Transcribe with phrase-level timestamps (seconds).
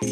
[0.00, 0.04] は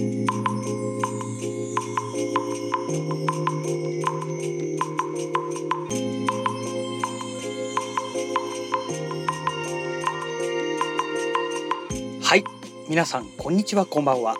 [12.35, 12.43] い。
[12.89, 14.35] 皆さんこんにちはこんばんは。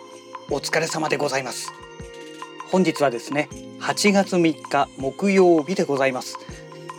[0.49, 1.71] お疲れ様でございます。
[2.69, 3.47] 本日はですね
[3.79, 6.37] 8月3日木曜日でございます、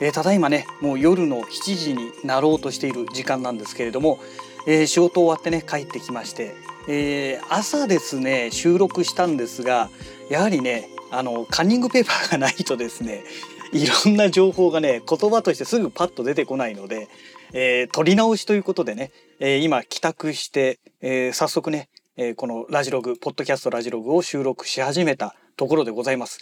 [0.00, 4.18] えー、ただいまねもう夜の7時になろうとしている時間なんですけれども、
[4.66, 6.54] えー、仕事終わってね帰ってきまして、
[6.90, 9.90] えー、朝ですね収録したんですが
[10.30, 13.24] やはりねあのカンニングペーパーがないとですね
[13.72, 17.08] いろんな情報がね言葉としてすぐパッと出てこないので、
[17.52, 26.40] えー、取り直しということでね、えー、今帰宅して、えー、早速ね、えこのラジログポッドキャストラジログを収録し始めたところでございます。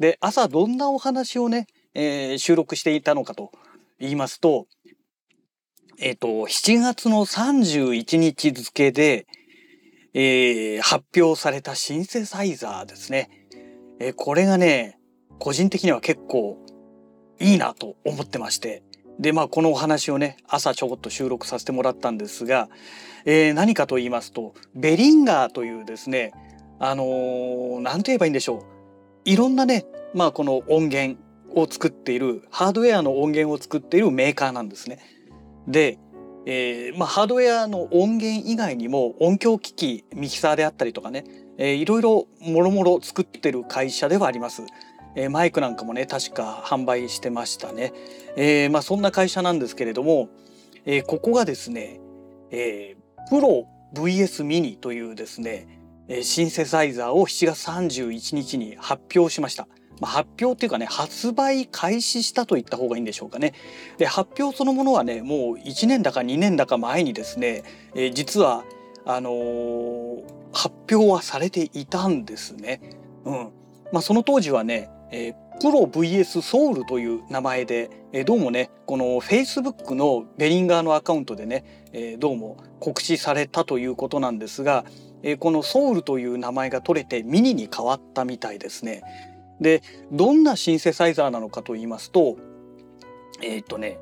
[0.00, 3.52] で朝どんなお話をね、え収録していたのかと
[4.00, 4.66] 言いますと
[5.98, 9.26] えっ、と7月の31日付で、
[10.18, 13.30] え発表されたシンセサイザーですね。
[14.00, 14.98] えこれがね
[15.38, 16.58] 個人的には結構
[17.38, 18.82] いいなと思ってまして
[19.18, 22.68] でまあこのお話をね朝ちょこっと収録させてもらったんですが、
[23.26, 26.32] えー、何かと言いますとベリンガーというですね
[26.78, 31.18] あのー、何と言えばいいんでしょういろんなねまあこの音源
[31.54, 34.98] を作っているハードウェアの音源を作っているメーカーなんですね。
[35.66, 35.98] で、
[36.48, 41.24] えーまあ、ハードウェアの音源以外にも音響機器ミキサーであったりとかね、
[41.58, 44.62] えー、いろいろもろもろ作ってる会社ではあります。
[45.16, 47.92] えー、マイクなんかもね確か販売してましたね。
[48.36, 50.28] えー、まあ、そんな会社なんですけれども、
[50.84, 52.00] えー、ここがですね、
[52.52, 55.66] えー、プロ VS ミニというですね、
[56.08, 59.66] えシンセサイザーを7月31日に発表しました。
[60.00, 63.54] まあ、発表っていうかね発売開始したと言った方がいいんでしょうかね。
[63.98, 67.62] で発表そのものはねもう1年だか2年だか前にですね、
[67.94, 68.64] えー、実は
[69.04, 72.80] あのー、発表はされていたんですね。
[73.24, 73.50] うん
[73.92, 84.84] まあ、その当時はねえー、プロ VS ソウルという名前で、えー、どうもねこの Facebook のベリンガーのアカウントでね、えー、どうも告知されたということなんですが、
[85.22, 89.02] えー、このソウルという名前が取れてミニに変わったみたいですね。
[89.60, 92.36] でどんなシンセサイザーなのかと言いますと
[93.42, 93.98] えっ、とね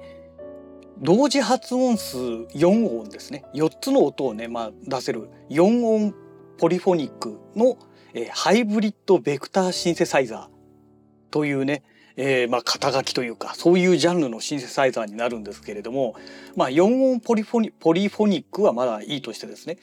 [0.98, 6.14] 同時発音数4音ですね4つの音をね、まあ、出せる4音
[6.59, 7.76] ポリフォニックの、
[8.14, 11.82] えー、ハイブリッドベクターシンセサイザーというね、
[12.16, 16.14] えー、まあ肩書きというかそういうジャンルのシンセサイザーになるんですけれども、
[16.54, 19.78] まあ、4音ポリフォニポリフォニックはまだいいとしてですね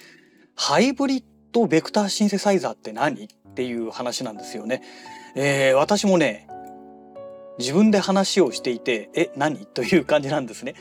[0.55, 3.25] ハイブリッドベクターシンセサイザーって何？
[3.51, 4.81] っていう話なんですよね。
[5.35, 6.47] えー、私もね
[7.59, 9.65] 自分で話をしていてえ何？
[9.67, 10.75] という感じなんですね。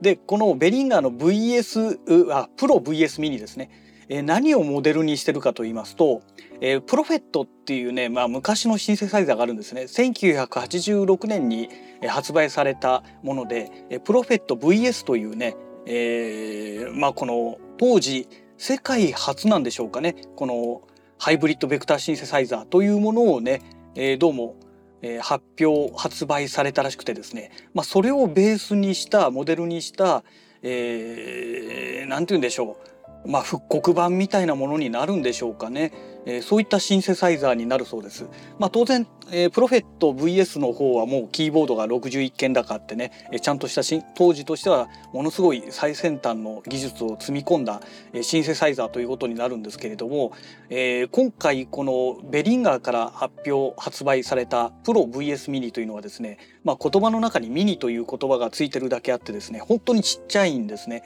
[0.00, 3.70] でこのベリンガーの VS あプロ VS ミニですね。
[4.08, 6.20] え何をモデルにしてるかと言いますと、
[6.60, 9.82] えー、プロフェットっていうね、まあ、昔のシンセサイザーがあるんですね。
[9.82, 11.70] 1986年に
[12.06, 13.70] 発売されたもので
[14.04, 18.28] プロフェット VS というね、えー、まあこの当時
[18.58, 20.16] 世界初なんでしょうかね。
[20.36, 20.82] この
[21.18, 23.62] ハイブリッドベクターシンセサイザーというものをね、
[23.96, 24.56] えー、どうも
[25.04, 30.24] え発表発売されたらしくてですね、まあ、それをベースにしたモデルにした、
[30.62, 32.78] えー、て言うんでしょ
[33.26, 33.28] う。
[33.28, 35.92] まあ、復刻版みたいなものになるんでしょうかね、
[36.26, 38.26] えー、そういったシンセサイザーになるそうです。
[38.58, 43.82] まあ、当然、えー、プロフェット VS の方はもうキーボードが61件だかってね、えー、ちゃんとした
[44.14, 47.80] 当時としてはものすごい最先端の技術を積み込んだ、
[48.12, 50.32] えー、シンセサイザーということになるんですけれども、
[50.70, 61.02] えー、今回このベリンガーから発表発売されたプロ VS ミニというのはですね、まあ、言葉の中にミニという言葉がついてるだけあってですね本当にちっちゃいんですね。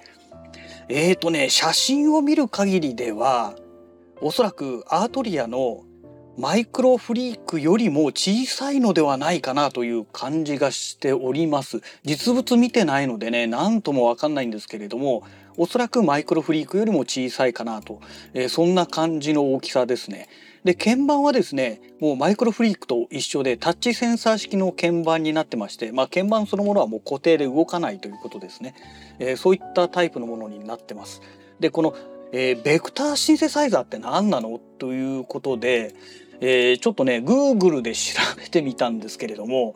[0.90, 3.54] えーとね写真を見る限りでは
[4.20, 5.84] おそらくアートリアの
[6.36, 11.82] マイクロフリークよりも小さいのではないかなという感じがしております。
[12.04, 15.24] 実物見てないのでね、何ともわかんないんですけれども、
[15.56, 18.00] おそらくマイクロフリークよりも小さいかなと、
[18.34, 20.28] えー、そんな感じの大きさですね。
[20.64, 28.74] で鍵盤はですねもうマイクロフリークと一緒でタッチセンサー式の鍵盤になってまして、まあ、鍵盤そのものはもう固定で動かないということですね、
[29.18, 31.22] えー、そういったタイプのものになってます。
[31.60, 31.94] でこの、
[32.32, 34.60] えー、ベクターシンセサイザーって何なの？
[34.78, 35.94] ということで、
[36.40, 39.74] えー、ちょっとね Google で調べてみたんですけれども、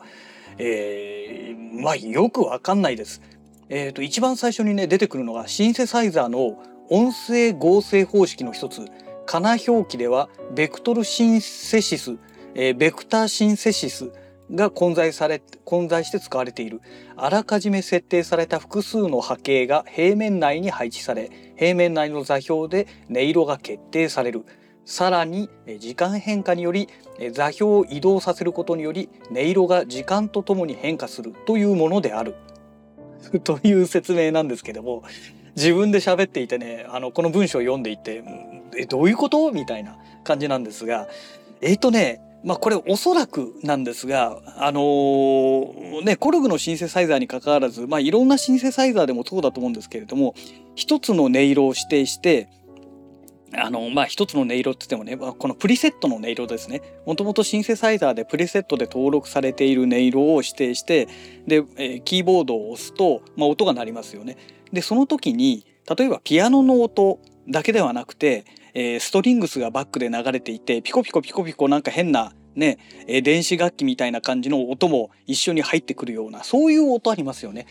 [0.57, 3.21] えー、まあよくわかんないです。
[3.69, 8.85] えーと、一番最初にね出てくるのがシンセサイザーの音声合成方式の一つ。
[9.25, 12.17] カナ表記ではベクトルシンセシス、
[12.55, 14.11] えー、ベクターシンセシス。
[14.51, 16.81] が混在され混在して使われている。
[17.15, 24.45] あらかじめ設定された複数の波形が平面内に配置され平面内の座標で音色が決定される。
[24.85, 25.49] さらに
[25.79, 26.89] 時間変化により
[27.31, 32.35] 座標を移動させることにより音色が時間とともに変化するというものである。
[33.45, 35.03] という説明なんですけども
[35.55, 38.21] 自分で喋っていてねあのこの文章を読んでいて
[38.77, 39.51] えどういうこと？
[39.53, 41.07] みたいな感じなんですが
[41.61, 50.35] えっ、ー、とねまあこれおそらくなんですが、あのー、ね、コルグのシンセサイザーに関わらず、まあいろんなシンセサイザーでもそうだと思うんですけれども、
[50.75, 52.49] 一つの音色を指定して、
[53.55, 56.81] あの、まあ、一つの音色って言ってもね、このプリセットの音色ですね。
[57.05, 61.07] もともとシンセサイザーでプリセットで登録されている音色を指定して、
[61.45, 64.37] で、えー、キーボードを押すと、まあ、音が鳴りますよね。
[64.71, 72.77] で、その時に、例えばピアノの音だけではなくて、えー、ストリングスがバックで流れていて、ピコピコピコピコなんか変なね、
[73.07, 77.67] えー、電子楽器みたいな感じの音も一緒に入ってくるような、そういう音ありますよね。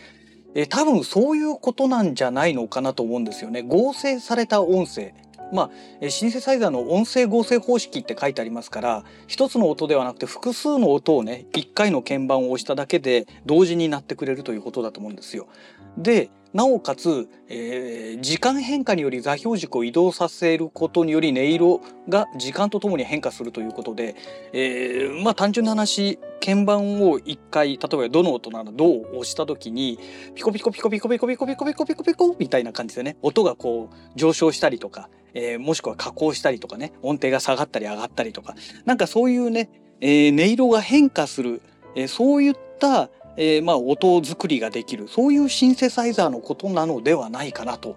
[0.55, 3.63] えー、多分そういうことなんじゃないのかなと思うんですよね。
[3.63, 5.13] 合成された音声。
[5.51, 5.69] ま
[6.01, 15.47] あ、シンセサイザーの音声合成方式って書いてありますから一つの音ではなくて複数の音をね一回の鍵盤を押しただけで同時になってくれるということだと思うんですよ。
[15.95, 24.15] でなおかつ、えー、時間変化により座標軸を移動させることにより音色が時間とともに変化するということで、
[24.53, 29.97] えー、まあ単純な話鍵盤を一回例えばどの音ならどう押した時に
[30.35, 39.69] ピコピコピコピコピコピコピコピコピコピコみたいな感じでね音がこう上昇したりとか、えー、もしくは下降したりとかね音程が下がったり上がったりとかなんかそういうね、
[40.01, 41.61] えー、音色が変化する、
[41.95, 47.95] えー、そういったえー、まあ音作りができるそういうシンセサイザーのことなのではないかなと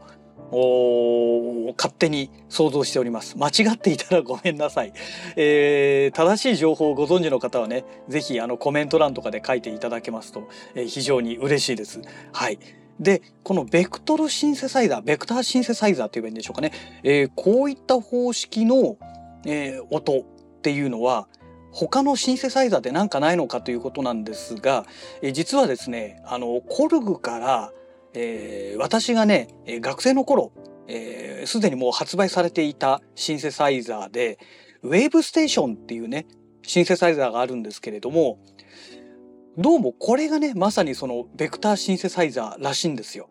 [1.77, 3.37] 勝手に想像しております。
[3.37, 4.93] 間違っていたらごめんなさい、
[5.35, 12.01] えー、正しい情報をご存知の方はね是非あのコメント欄とかで書いていただけますと、えー、非常に嬉しいです。
[12.33, 12.59] はい。
[13.01, 16.73] でこのベクトルシンセサイザーベクターシンセサイザーといえばいいんでしょうかね、
[17.03, 18.97] えー、こういった方式の、
[19.45, 20.23] え音っ
[20.63, 21.29] ていうのは
[21.77, 24.87] 他のシンセサイザーで何かないのかということなんですが、
[25.21, 27.73] え実はですねあのコルグから、
[28.15, 30.53] えー、私がね学生の頃
[30.87, 34.39] すで、えー、にもう発売されていたシンセサイザーで
[34.83, 36.27] ウェーブステーションっていうね
[36.63, 38.39] シンセサイザーがあるんですけれども
[39.59, 43.29] どうもこれがねまさにそのベクターシンセサイザーらしいんですよ。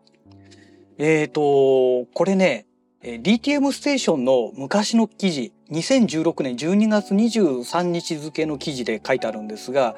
[0.98, 2.66] えっ、ー、とこれね
[3.02, 9.96] DTM ステーションの昔の記事2016年12月23日付の記事で書いてあるんですが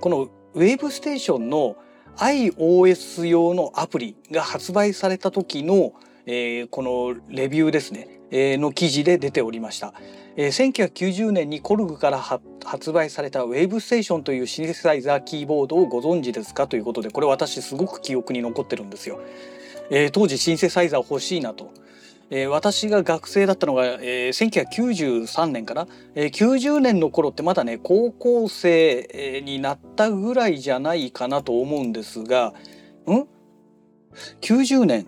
[0.00, 1.76] このウェーブステーションの
[2.18, 9.94] iOS 用のアプリが発売された時のこのレビューですねの記事で出ておりました。
[10.36, 19.20] 1990年にコルグから発売されたウェーブステーションというシンセサイザーキーボードをご存知ですかということでこれ私すごく記憶に残ってるんですよ。
[20.12, 21.72] 当時シンセサイザー欲しいなと
[22.30, 24.66] えー、私が学生だったのが、えー、
[25.28, 32.48] 1993年かな、えー、90年の頃ってまだね高校生になったぐらいじゃないかなと思うんですが
[33.06, 33.26] ん
[34.40, 35.06] ？90年。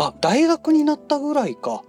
[0.00, 1.82] あ大学になったぐらいか。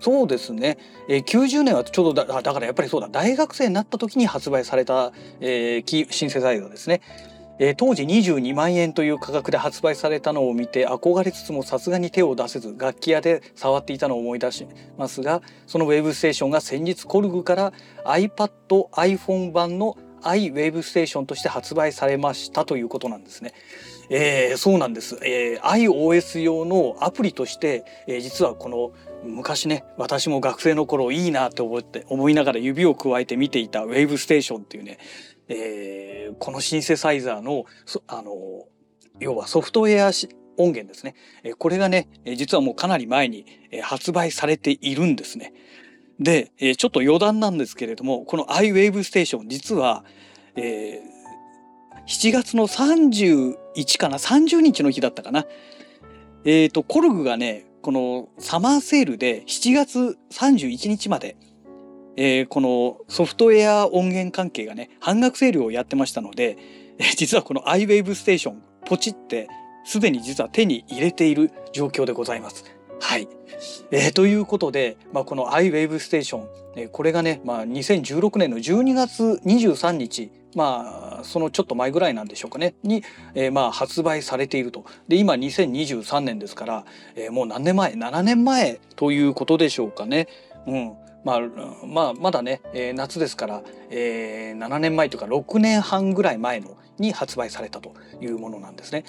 [0.00, 0.76] そうですね、
[1.08, 3.08] えー、90年はちょうどだだからやっぱりそうだ。
[3.08, 7.00] 大学生になった時に発売された、えー、シンセサイザーですね。
[7.58, 14.66] えー、当時22万円という価格で発売されたのを見て憧れつつもさすがに手を出せず楽器屋で触っていたのを思い出し
[14.98, 17.72] ますがそのウェブステーションが先日コルグから
[18.04, 18.50] iPad、
[18.92, 23.52] iPhone 版の iWave ステーションとして発売されましたということなんですね。
[24.10, 28.92] えー、そうなんです、えー、iOS 用のアプリとして、えー、実はこの
[29.24, 34.98] 昔ね私も学生の頃いいなと思って思いながら指を加えて見ていた Wave ステーションっていうね
[35.48, 37.66] えー、このシンセサイザーの
[38.06, 38.32] あの
[39.20, 40.12] 要はソフトウェア
[40.56, 41.14] 音源ですね。
[41.58, 43.46] これがね、実はもうかなり前に
[43.82, 45.52] 発売されているんですね。
[46.18, 50.04] で、ちょっと余談なんですけれども、この iWave Station 実は、
[50.56, 51.00] えー、
[52.06, 55.46] 7月の31かな ?30 日の日だったかな？
[56.44, 61.36] えっ、ー、と、コルグがね、このサマーセールで7月31日まで
[62.16, 66.58] えー、このソフトウェア音源関係がね半額セールをやってましたので、
[67.16, 69.48] 実はこの iWave ステーションポチって
[69.84, 72.64] すでに実は手に入れている状況でございます。
[73.00, 73.28] はい。
[73.90, 83.02] えー、ということで、まあ、この iWave ステーション、えー、これがね、まあ、2016年の12月23日、まあ、そのちょっと前ぐらいなんでしょうかね、に、
[83.34, 84.84] えー、まあ、発売されていると。
[85.06, 90.28] で、今2023年ですから、えー、もう何年前 ?7 年前ということでしょうかね。
[90.66, 90.92] うん。
[91.24, 91.40] まあ、
[91.86, 99.04] まあ、まだね、えー、夏ですから、えー、7年前というか6年半ぐらい前のに発売されたというものなんですね。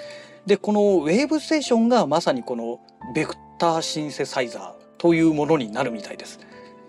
[0.45, 2.79] でこのウェーブステーションがまさにこの
[3.13, 6.39] ベクターシンセサイザーというものになるみたいです。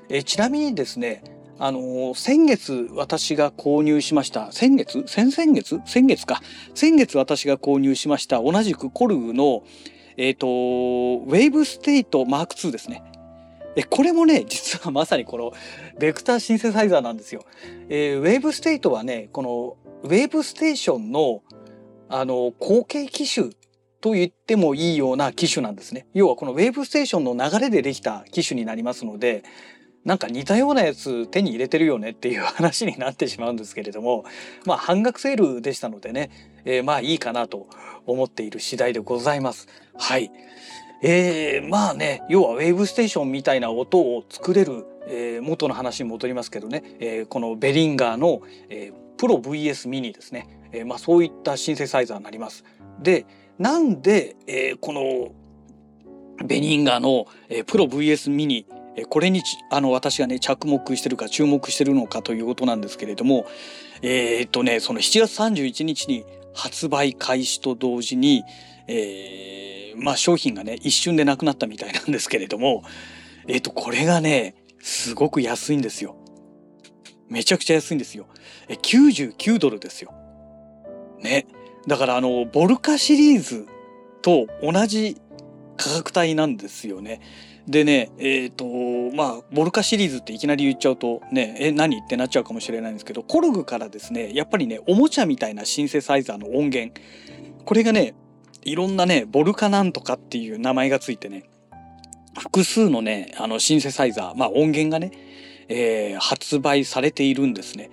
[0.09, 1.23] えちなみにですね
[1.59, 5.05] あの先月私が購入しました先月？
[5.07, 5.81] 先々月？
[5.87, 6.41] 先月か
[6.75, 9.65] 先月私が購入しました同じく KORG の
[10.17, 13.03] えっ、ー、と wavestate mk2ですね
[13.77, 15.53] えこれもね 実はまさにこの
[15.99, 17.45] ベクターシンセサイザーなんですよ。
[17.89, 21.43] えー、ウェーブステートはねこの WAVESTATION の
[22.09, 23.51] あの後継機種
[24.01, 26.07] と言ってもいいような機種なんですね。
[26.15, 29.43] 要はこのウェーブステーションの流れでできた機種になりますので、
[30.05, 34.25] なんか似たようなやつ手に入れてるよねっていう話になってしまうんですけれども、
[34.65, 36.31] まあ半額セールでしたのでね、
[36.65, 37.67] えー、まあいいかなと
[38.07, 39.67] 思っている次第でございます。
[39.95, 40.31] はい。
[41.03, 52.65] えー、まあね、要はウェーブステーションみたいな音を作れる、えー、元の話に戻りますけどね、えー、このベリンガーの、えー、プロ VS ミニですね、えー、まあそういったシンセサイザーになります。
[53.01, 53.27] で、
[53.59, 55.33] なんで、えー、この
[56.45, 58.67] ベニンガーの、えー、プロ VS ミニ
[59.11, 63.47] これにあの私がね着目してるか注目してるのかということなんですけれども
[64.01, 66.25] えー、っとねその7月31日に
[66.55, 68.43] 発売開始と同時に、
[68.89, 72.85] えー、まあ商品がね一瞬でなくなったみたいなんですけれども
[73.49, 76.17] えー、っとこれがねすごく安いんですよ。
[77.29, 78.27] めちゃくちゃ安いんですよ。
[78.69, 80.13] え99ドルですよ。
[81.21, 81.47] ね。
[81.87, 83.67] だからあのボルカシリーズ
[84.23, 85.21] と同じ
[85.77, 87.21] 価格帯なんですよね。
[87.67, 96.95] でねえっ、ー、とまあボルカシリーズっていきなり言っちゃうとねえ何ってなっちゃうかもしれないんですけどコルグからですねやっぱりねおもちゃみたいなシンセサイザーの音源
[97.65, 98.15] これがね
[98.67, 101.45] いろんなねボルカなんとかっていう名前がついてね
[102.39, 105.13] 複数のねあのシンセサイザーまあ音源がね、
[105.69, 107.91] えー、発売されているんですね。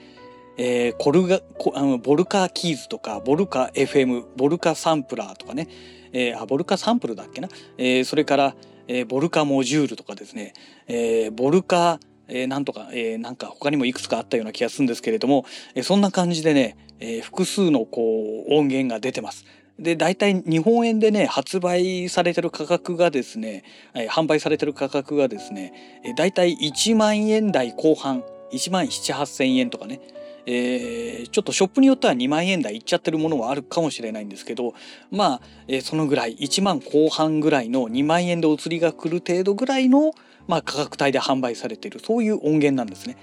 [0.56, 1.42] えー、コルガ
[1.74, 5.68] あのボルカキーズとかボルカ FM ボルカサンプラーとかね、
[6.12, 8.56] えー、あボルカサンプルだっけな、えー、それから、
[8.88, 10.54] えー、ボルカモジュールとかですね、
[10.88, 19.46] えー、ボルカえー、なんとか、えー、なんか他にもいくつかあったような気がするんですけれども、えー、そんな感じでね、えー、複数のこう音源が出てます。
[19.80, 23.64] で大体日本円でね発売されてる価格がですね、
[23.96, 30.00] えー、販売されてる価格がですね、えー、大体1万円台後半1万7 8千円とかね、
[30.46, 34.74] えー、ちょっとショップによっては2万円台いっちゃってるものはあるかもしれないんですけど
[35.10, 40.14] まあ、えー、そのぐらい1万後半ぐらいの2万円でお釣りが来る程度ぐらいの、
[40.48, 43.18] まあ、価格帯で販売されているそういう音源なんですね。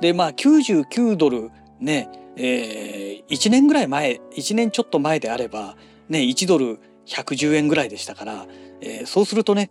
[0.00, 1.50] でまあ99ドル
[1.80, 5.76] ね、えー、1年ぐらい前1年ちょっと前であれば
[6.08, 8.46] ね1ドル110円ぐらいでしたから、
[8.80, 9.70] えー、そうするとね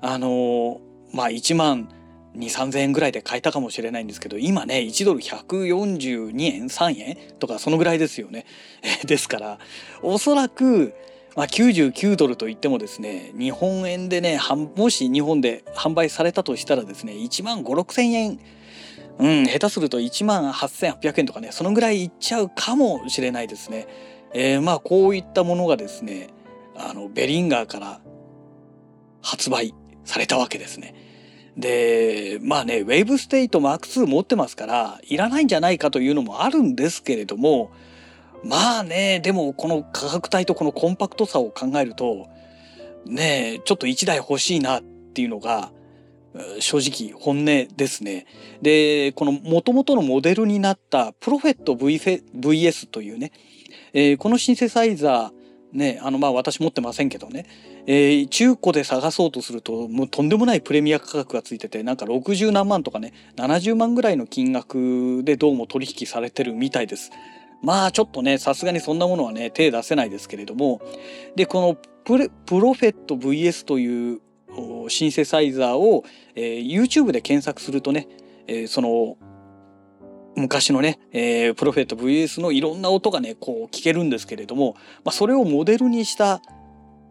[0.00, 0.80] あのー、
[1.12, 1.88] まあ1万
[2.36, 8.46] 2,3,000円ぐらいで買えたかもしれないんですけど今ね1ドル142円3円とかそのぐらいですよね。
[9.06, 9.58] ですから
[10.02, 10.94] おそらく、
[11.36, 14.38] まあ、99ドルといってもですね日本円でね
[14.76, 18.38] もし日本で販売されたとしたらですね1万5 6千円
[19.18, 23.86] うん下手すると1万8800円とかねそのぐらいいっちゃうかもしれないですね。
[24.32, 26.28] えー、まあこういったものがですね
[26.76, 28.00] あのベリンガーから
[29.22, 30.94] 発売されたわけですね。
[31.56, 37.72] でまあねウェーブステイト Mark2 持ってますからいらないんじゃないかというのもあるんですけれども
[38.44, 42.28] まあねでもこの価格帯とこのコンパクトさを考えると
[43.04, 45.72] ねちょっと1台欲しいなっていうのが
[46.60, 48.26] 正直本音ですね。
[48.62, 53.32] でこの元々のモデルになったプロフェット VS というね、
[53.92, 57.46] えー、このシンセサイザーねあのまあ私持ってませんけどね、
[57.86, 67.10] えー、中古で探そうとするともうとんでもないプレミア価格がついててなんか60何万とかね70万ぐらいの金額でどうも取引されてるみたいです。
[67.60, 70.80] まあちょっとねさすがにそんなものはね手出せないですけれども
[71.34, 74.20] でこのプレプロフェット VS という
[74.88, 78.08] シンセサイザーを、えー、YouTube で検索するとね、
[78.46, 79.16] えー、その
[80.36, 84.74] 昔のね、えー、プロフェット VS のいろんな音がねこう聞けるんですけれども、
[85.04, 86.40] まあ、それをモデルにした、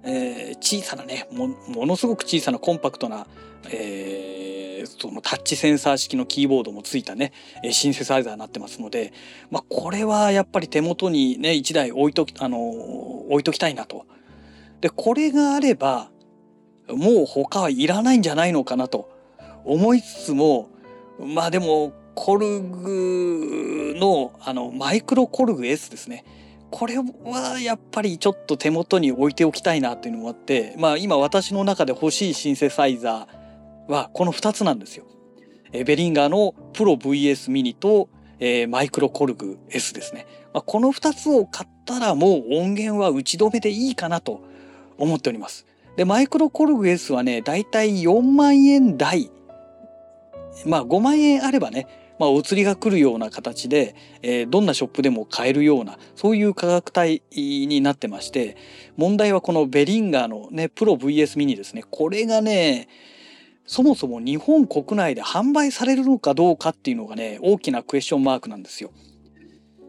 [0.04, 3.28] えー、小さなねものすごく小さなコンパクトな、
[3.70, 7.34] えー、そのタッチセンサー式のキーボードもついたね
[7.72, 9.12] シンセサイザーになってますので、
[9.52, 14.06] まあ、これはやっぱり手元にね1台置いとき、あの置いときたいなと。
[14.80, 16.12] でこれがあれば
[16.90, 19.10] もう他はいらないんじゃないのかなと
[19.66, 20.70] 思いつつも
[21.20, 26.24] まあでもコルグのあのマイクロコルグ S ですね。
[26.70, 35.06] これはやっぱりちょっと手元に置いておきたいなっていうのもあってまあ今私の中で欲しいシンセサイザーはこの2つなんですよ。
[35.72, 40.26] えベリンガーのプロ VS ミニと、えー、マイクロコルグ S ですね。
[40.54, 44.42] まあ、この2つを買ったらもう音源は打ち止めでいいかなと
[44.98, 45.67] 思っております。
[45.98, 49.30] でマイクロコルグ S はねだいたい4万円台
[50.66, 51.88] まあ5万円あればね
[52.20, 58.58] まあ、お釣りが来るような形で、えー、どんなショップでも買えるようなそういう価格帯になってまして
[58.96, 62.88] 問題はこのベリンガーのねプロ VS ミニですねこれがね
[63.66, 68.92] そもそも日本国内で販売されるのかどうかっていうのがね大きなクエスチョンマークなんですよ。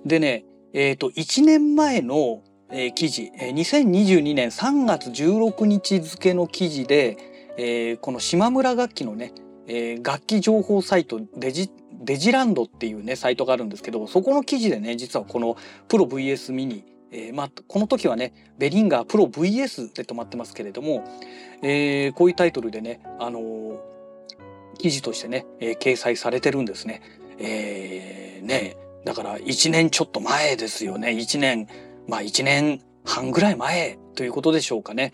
[0.05, 7.17] でねえっ、ー、と1年前の、えー、記事2022年3月16日付の記事で、
[7.57, 9.33] えー、この島村楽器のね、
[9.67, 15.57] え楽器情報サイトデジデジランドっていうねサイトがあるんですけどそこの記事でね実はこの
[15.89, 21.05] プロ VS ミニ、えー、まあ、この時はねベリンガープロ VS で止まってますけれども、
[21.63, 23.79] えー、こういうタイトルでね、あのー、
[24.79, 27.03] 記事としてね、え掲載されてるんですね。
[27.39, 31.69] えーねだから1年ちょっと前ですよね1年
[32.09, 35.13] まあ1年半ぐらい前ということでしょうかね。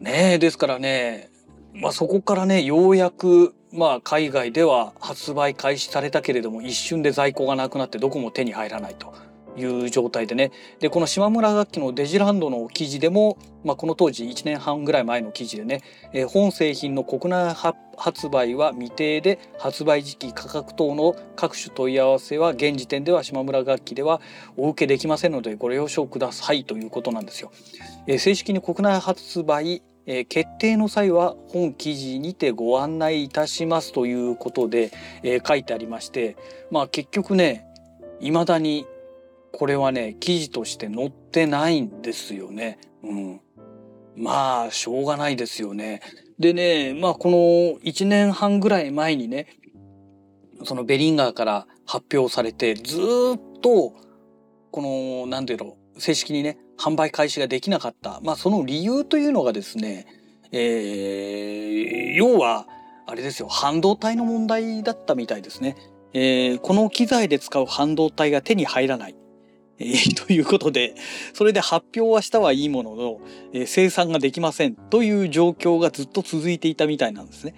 [0.00, 1.30] ねですからね
[1.74, 9.14] まあ、そこからねようやくまあ海外では発売開始されたけれども一瞬で在庫がなくなってどこも手に入らないと
[9.56, 15.82] いう状態でねでこの島村楽器のデジランドの記事でも、まあ、この当時1年半ぐらい前の記事でね、
[16.12, 17.54] えー、本製品の国内
[17.96, 24.20] 発売は未定で発売時期価格等の各種問い合わせは現時点では島村楽器では
[24.56, 27.52] お受けできませんのでご了承くださいということなんですよ。
[28.06, 34.90] えー、正式に国内発売え、決定の際は本記事にてご案内いたしますということで、
[35.22, 36.36] え、書いてありまして
[36.72, 37.66] まあ結局ね
[38.20, 38.86] 未だに
[39.52, 42.78] これはね記事として載ってないんですよね。
[43.02, 43.40] うん、
[44.16, 46.00] まあしょうがないですよね。
[46.38, 47.36] でねまあこの
[47.80, 49.46] 1年半ぐらい前にね
[50.64, 53.94] そのベリンガーから発表されてずっと
[54.70, 60.06] この何て言うの正式にね販売開始ができなかった、まあ、その理由というのがですね、
[60.50, 62.66] えー、要は
[63.06, 65.76] あれですよ半導体の問題だったみたいですね。
[66.14, 69.14] えー、この機材で使う半導体が手に入らない。
[69.82, 70.94] えー、 ということで
[71.34, 73.20] それで発表はしたはいいものの、
[73.52, 77.54] えー、生産ができませんという状況がずっと続いていたみたいなんですね。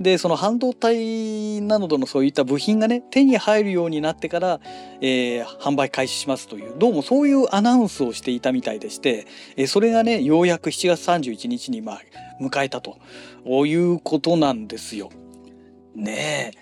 [0.00, 4.60] でその半導体などのそういった部品がね手に入るようになってから、
[5.00, 12.00] えー、販売開始しますというどうもそういうアナウンスをしていたみたいでして、え、それがねようやく7月31日にまあ
[12.42, 12.98] 迎えたと
[13.46, 15.10] いうことなんですよ。
[15.94, 16.52] ね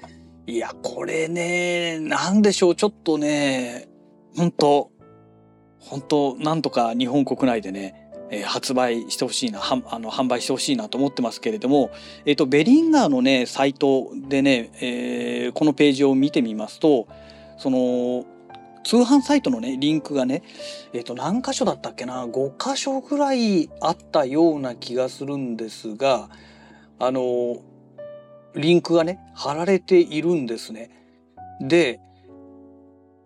[0.46, 3.88] えいやこれね何でしょうちょっとね
[4.36, 4.91] 本当
[5.86, 11.90] 本当なんとか日本国内でねえー、発売してほしいなはあの販売してほしいなと思ってますけれども、
[12.24, 17.06] えーと、ベリンガーのねサイトでね、えー、このページを見てみますと
[17.58, 18.24] その
[18.84, 20.42] 通販サイトのねリンクがね
[20.94, 26.30] えっ、ー、と何箇所だったっけな5箇所ぐらいあったような気がするんですが
[26.98, 27.58] あの
[28.54, 30.90] リンクがね貼られているんですね。
[31.60, 32.00] で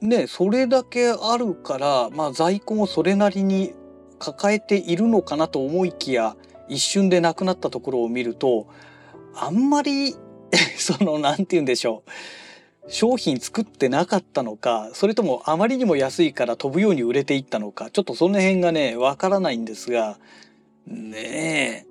[0.01, 3.73] ねそれだけあるからまあ在庫もそれなりに
[4.19, 6.37] 抱えているのかなと思いきや
[6.69, 8.67] 一瞬でなくなったところを見ると
[9.35, 10.15] あんまり
[10.79, 12.11] その何て言うんでしょう
[12.89, 20.19] 商品作ってなかったのかそれともあまりにも安いから飛ぶように売れていったのかちょっとその辺がねわからないんですが
[20.87, 21.87] ねえ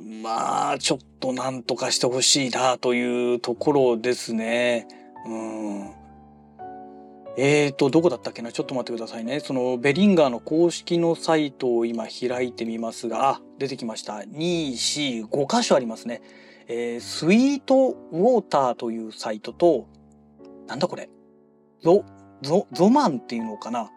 [0.00, 4.88] まあちょっとなんとかしてほしいなというところですね。
[5.26, 6.01] うん
[7.36, 8.52] えーと、どこだったっけな？
[8.52, 9.40] ちょっと待ってくださいね。
[9.40, 14.16] そのベリンガーの公式のサイトを今開いてみますが、あ、出てきました。
[14.16, 16.20] 2、4、5箇所ありますね。
[16.68, 19.88] えー、スイートウォーターというサイトと、
[20.66, 21.08] なんだこれ？
[21.82, 22.04] ゾ、
[22.42, 23.90] ゾ、ゾマンっていうのかな？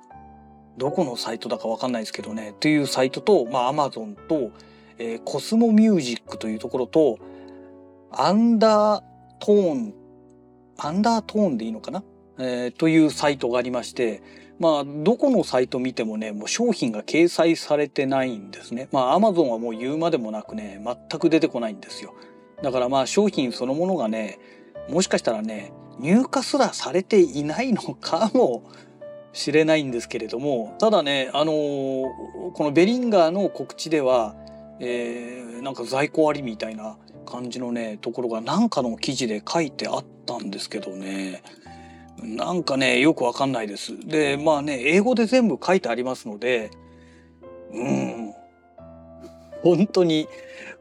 [0.78, 2.54] どこのサイトだかわかんないですけどね。
[2.62, 4.52] というサイトと、まあ、アマゾンと、
[4.98, 7.20] えー、コスモミュージックというところと、
[8.12, 9.04] アンダー
[9.40, 9.94] トーン、
[10.78, 12.02] アンダートーンでいいのかな？
[12.38, 14.22] えー、というサイトがありまして、
[14.60, 18.88] まあ、どこのサイト見てもね、もう商品が掲載されてないんですね。
[18.92, 22.14] まあ、アマゾンはもう言うまでもなくね、全く出てこないんですよ。
[22.64, 24.40] だからまあ、商品そのものがね、
[24.90, 28.64] もしかしたらね、入荷すらされていないのかも
[29.34, 32.06] しれないんですけれども、ただね、あのー、
[32.54, 34.36] このベリンガーの告知では、
[34.80, 41.44] えー、なんか在庫ありみたいな感じのね、ところがなんかの記事で書いてあったんですけどね、
[42.26, 43.98] なんかねよくわかんないです。
[44.08, 46.72] でまあね英語で全部書いてありますので
[47.72, 48.34] うん
[49.64, 50.28] 本当に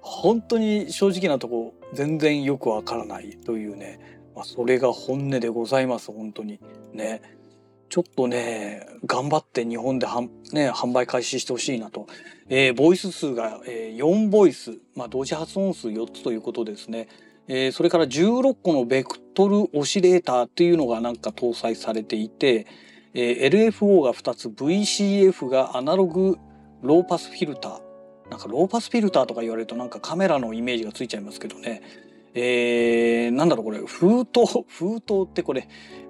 [0.00, 6.60] 本当に正直なとこ全然よくわからないというね、まあ、それが本音でございます本当に
[6.92, 7.22] ね。
[7.90, 12.08] ちょっとね頑張って日本ではん、ね、販売開始してほしいなと、
[12.48, 17.06] えー、ボイス数が、えー、4ボイス、まあ、同時発音数4つということですね
[17.46, 22.66] えー、それから16個のベクトルオシレーターっていうのがなんか搭載されていて、
[23.12, 26.38] えー、LFO が2つ VCF がアナログ
[26.82, 31.82] ローパスフィルターなんかローパスフィルターとか言われるとなんかカメラのイメージがついちゃいますけどね。
[32.36, 35.68] えー、なんだろうこれ封筒封筒ってこれ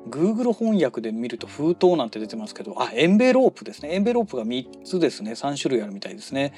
[0.08, 3.92] Google 翻訳で見ると封筒なんて出てますけどあエンベロープですね。
[3.92, 5.32] エンベロープが3つですね。
[5.32, 6.52] 3種類あるみたいですね。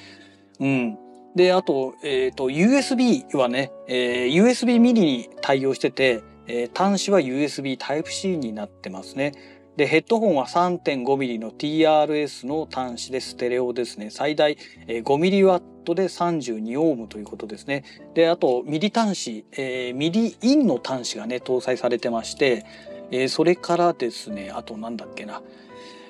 [0.59, 0.97] うん。
[1.37, 9.31] であと,、えーと、USB はね、えー、USB ミニに対応してて、えー、端子は USB Type-C になってますね。
[9.77, 14.09] で、ヘッドホンは 3.5mm の TRS の端子でステレオですね。
[14.09, 17.83] 最大 5mW で32オームということですね。
[18.15, 22.65] で、あと、 MIDI 端子、えー、 MIDI IN の端子がね、搭載されてまして、
[23.11, 25.43] えー、それからですね、あとなんだっけな。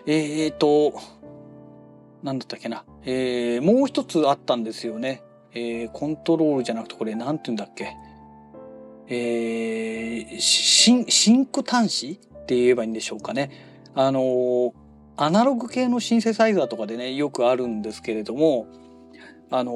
[0.06, 0.94] えっ、ー、と、
[2.24, 2.84] なんだったっけな。
[3.04, 5.24] えー、もう一つあったんですよね。
[5.54, 7.96] えー、コントロールじゃなくて、これなんて言うんだっけ。
[9.08, 13.52] えー、シン、シンク端子って言えばいいんでしょうかね。
[13.96, 14.74] あの
[15.18, 18.68] アナログ系のシンセサイザーとかでねよくあるんですけれども
[19.50, 19.74] あの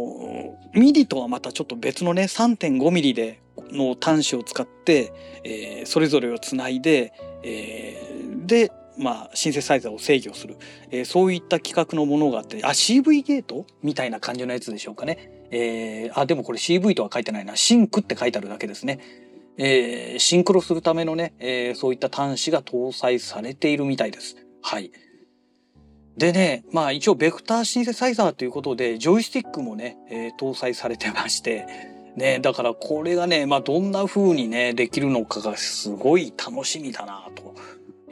[0.76, 5.12] MIDI とはまたちょっと別のね 3.5mm での端子を使って、
[5.44, 10.58] えー、それぞれをつないで、えー、でまあ、シンセサイザーを制御する、
[10.90, 15.48] えー、そういった規格のものがあってあ CV ゲートみたいな感じのやつでしょうかね。
[15.52, 19.00] えー、あでもこれ CV とは書いてないなシンクって書いてあるだけですね。
[19.58, 24.38] えー、シンクロするためのね、えー、そういった端子が搭載されているみたいです。
[24.62, 24.92] はい。
[26.18, 31.66] でね、まあ一応ベクターシンセサイザーということで、ジョイスティックもね、えー、搭載されてまして、
[32.16, 37.56] ね、だからこれがね、まあどんな風にね、できるのかがすごい楽しみだなと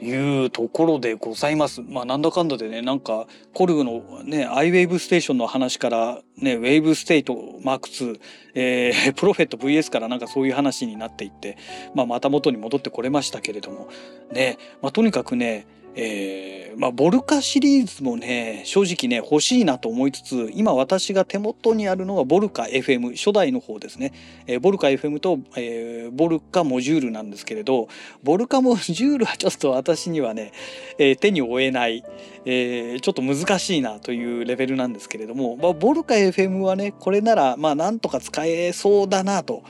[0.02, 1.82] いうところでございます。
[1.82, 8.20] まあなんだかんだでね、なんかコルグのね、アイウェイブステーションの話からね、ウェイブステイトマーク2、
[8.54, 11.58] えー、 プロフェット VS からなんかそういう話になっていって、
[11.94, 13.88] まあまた元に戻ってこれましたけれども、
[14.32, 24.12] ね、まあとにかくね、えー、まあ、ボルカシリーズもね正直ね欲しいなと思いつつ今私が手元にあるのはボルカ FM 初代の方ですね、
[24.46, 27.88] えー、ボルカ FM と、えー、ボルカモジュールなんですけれど
[28.22, 30.52] ボルカモジュールはちょっと私にはね、
[30.98, 32.04] え手に負えない、
[32.44, 39.62] えちょっと難しいなというレベルなんですけれども、まあ、ボルカ FM はねこれならまあなんとか使えそうだなと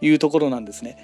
[0.00, 0.96] いうところなんですね。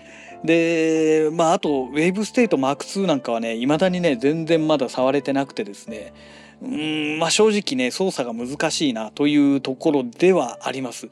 [0.45, 6.13] でまああとウェーブステート M2 なんかはね未だにね全然まだ触れてなくてですね。
[6.61, 11.09] うんまあ正直ね操作が難しいなというところではあります。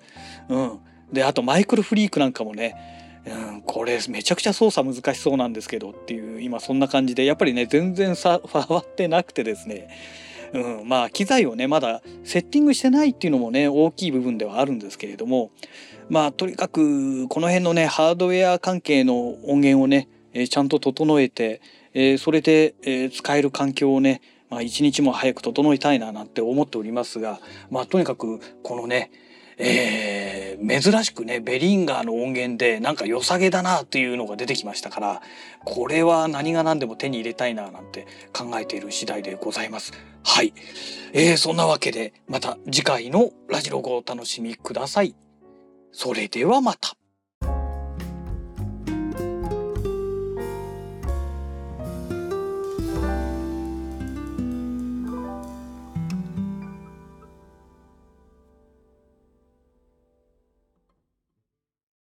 [0.49, 0.79] うん、
[1.13, 8.39] であと MicroFreak なんかもねうん、これめちゃくちゃ操作難しそうなんですけどっていう今そんな感じでやっぱりね全然触
[8.79, 9.89] ってなくてですね、
[10.53, 15.51] うん、まあ機材をねまだセッティングしてないっていうのもね大きい部分ではあるんですけれども
[16.09, 21.61] まあとにかくこの辺のねハードウェア関係の音源をね、え、ちゃんと整えて、
[21.95, 29.11] え、それで、え、使える環境をねまあ一日も早く整えたいななんて思っておりますがまあとにかくこのね
[29.59, 35.23] えー、珍しくねベリンガーの音源でなんか良さげだなっていうのが出てきましたから
[35.65, 39.93] これは何が何でも手に入れたいななんて考えている次第でございます。
[40.29, 40.53] はい、
[41.13, 45.15] えー、そんなわけでまた次回のラジログをお楽しみください。
[45.93, 46.95] それではまた。